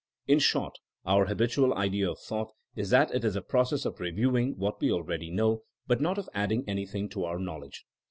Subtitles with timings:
[0.25, 4.57] In short, our habitual idea of thought is that it is a process of reviewing
[4.57, 7.85] what we already know, but not of adding anything to our knowledge.